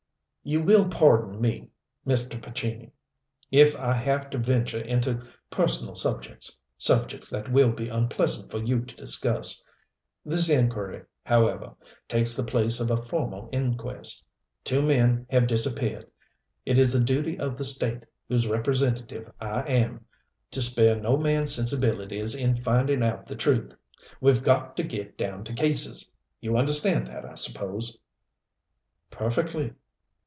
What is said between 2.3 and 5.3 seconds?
Pescini, if I have to venture into